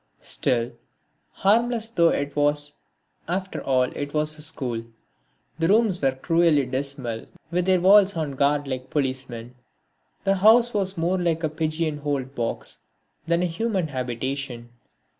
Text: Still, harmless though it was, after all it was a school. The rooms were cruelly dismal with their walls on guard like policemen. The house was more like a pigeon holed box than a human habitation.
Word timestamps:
Still, 0.23 0.71
harmless 1.29 1.87
though 1.89 2.09
it 2.09 2.35
was, 2.35 2.73
after 3.27 3.61
all 3.61 3.83
it 3.83 4.15
was 4.15 4.35
a 4.35 4.41
school. 4.41 4.81
The 5.59 5.67
rooms 5.67 6.01
were 6.01 6.13
cruelly 6.13 6.65
dismal 6.65 7.27
with 7.51 7.65
their 7.67 7.79
walls 7.79 8.15
on 8.17 8.31
guard 8.31 8.67
like 8.67 8.89
policemen. 8.89 9.53
The 10.23 10.37
house 10.37 10.73
was 10.73 10.97
more 10.97 11.19
like 11.19 11.43
a 11.43 11.49
pigeon 11.49 11.99
holed 11.99 12.33
box 12.33 12.79
than 13.27 13.43
a 13.43 13.45
human 13.45 13.89
habitation. 13.89 14.69